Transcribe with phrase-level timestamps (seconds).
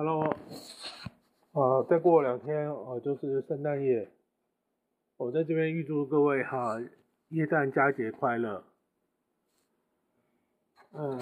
[0.00, 0.22] Hello，
[1.54, 4.08] 啊，再过两天哦，就是圣诞夜。
[5.16, 6.80] 我在这边预祝各位哈，
[7.30, 8.62] 耶诞佳节快乐。
[10.92, 11.18] 嗯，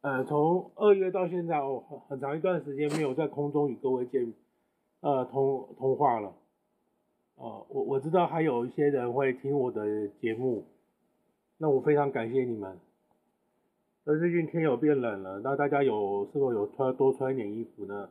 [0.00, 4.32] 呃，从二月到现在哦，很长一段时间没有在空中与各位见，
[5.00, 6.32] 呃，通通话了。
[7.34, 10.64] 哦，我我知道还有一些人会听我的节目，
[11.58, 12.80] 那我非常感谢你们。
[14.08, 18.08] 而最近天有变冷了，那大家有是否有穿多穿一点衣服呢？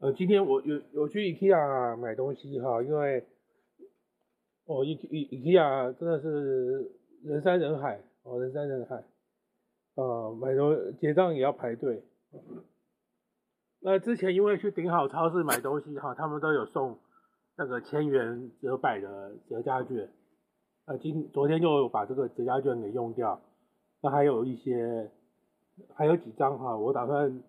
[0.00, 3.24] 呃，今天我有有去 IKEA 买东西哈，因为
[4.66, 6.90] 哦 I k e a 真的是
[7.22, 9.04] 人山人海哦，人山人海，
[9.94, 12.02] 呃，买东结账也要排队。
[13.78, 16.98] 那之前因为去顶好超市买东西哈，他们都有送
[17.56, 20.08] 那个千元折百的折价券。
[20.88, 23.38] 呃，今昨天就把这个折价券给用掉，
[24.00, 25.10] 那还有一些，
[25.92, 27.42] 还有几张哈，我打算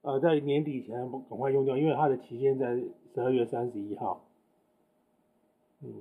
[0.00, 2.74] 呃在年底前赶快用掉，因为它的期限在
[3.12, 4.24] 十二月三十一号。
[5.82, 5.92] 嗯，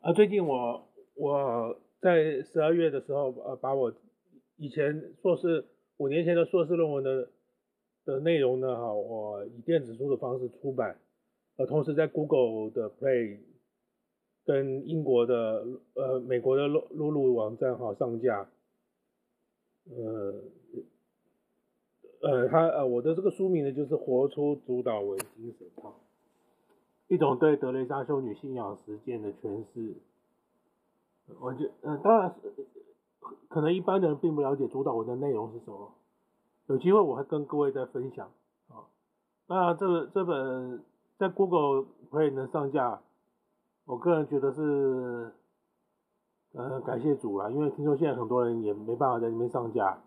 [0.00, 3.92] 啊，最近我我在十二月的时候，呃，把我
[4.56, 5.66] 以前硕士
[5.98, 7.28] 五年前的硕士论文的
[8.06, 10.96] 的内容呢，哈，我以电子书的方式出版，
[11.58, 13.40] 呃，同时在 Google 的 Play。
[14.46, 15.64] 跟英国的
[15.94, 18.46] 呃美国的露露露网站哈上架，
[19.88, 20.34] 呃
[22.20, 25.94] 呃他呃我的这个书名呢就是活出主导文精神哈，
[27.08, 29.94] 一种对德蕾莎修女信仰实践的诠释。
[31.40, 32.66] 我觉呃当然是
[33.48, 35.94] 可能一般的人并不了解主导文的内容是什么，
[36.66, 38.30] 有机会我会跟各位再分享
[38.68, 38.84] 啊。
[39.46, 40.84] 那这个这本
[41.16, 43.00] 在 Google Play 能上架。
[43.86, 45.30] 我个人觉得是，
[46.54, 50.02] 呃，感谢主啦，因为听说现在很多人也没办法在里面上架，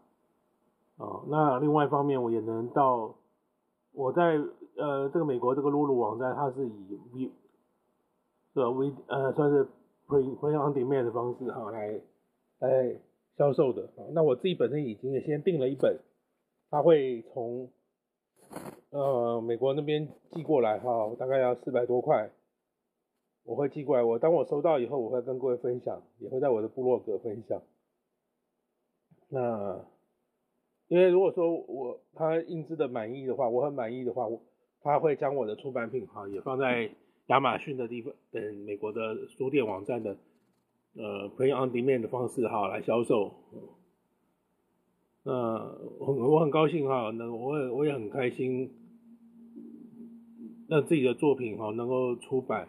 [0.98, 3.14] 哦，那另外一方面我也能到，
[3.92, 4.42] 我在
[4.78, 7.32] 呃这个美国这个露露网站，它是以 V，
[8.56, 9.66] 这 V 呃算是
[10.08, 12.02] pre pre order 的方式哈来
[12.58, 13.00] 来
[13.38, 16.00] 销售的，那我自己本身已经也先订了一本，
[16.72, 17.70] 它会从
[18.90, 22.32] 呃美国那边寄过来哈，大概要四百多块。
[23.48, 27.62] 我会寄过来，我当我收到以后，我会跟各位分享，也会在我的部落格分享。
[29.30, 29.86] 那
[30.90, 34.42] 因为如果说我他印制的满意的话，我很满意的话，我
[34.82, 36.92] 他会将我的出版品哈也放在
[37.28, 40.18] 亚马逊的地方等美国的书店网站的
[40.98, 43.32] 呃 Print on Demand 的方式哈来销售。
[45.24, 45.34] 那
[46.00, 48.74] 我我很高兴哈，那我也我也很开心，
[50.68, 52.68] 让自己的作品哈能够出版。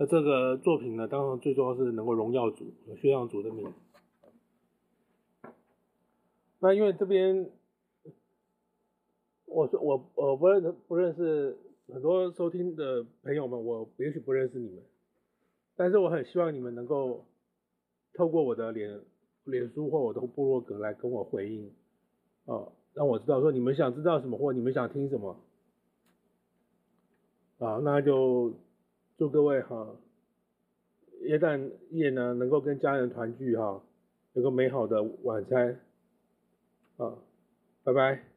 [0.00, 3.70] 那这个作品呢，当然最重要是能够荣耀主，宣扬主的名。
[6.58, 7.50] 那因为这边，
[9.44, 11.54] 我说我我不认不认识
[11.92, 14.82] 很多收听的朋友们，我也许不认识你们，
[15.76, 17.26] 但是我很希望你们能够
[18.14, 19.02] 透过我的脸
[19.44, 21.70] 脸书或我的部落格来跟我回应，
[22.46, 25.36] 哦，让我知道说你们想知道什么或你们想听什么，
[27.58, 28.54] 啊，那就。
[29.20, 29.86] 祝各位哈，
[31.24, 33.82] 耶诞夜呢能够跟家人团聚哈，
[34.32, 35.78] 有个美好的晚餐，
[36.96, 37.18] 啊，
[37.84, 38.29] 拜拜。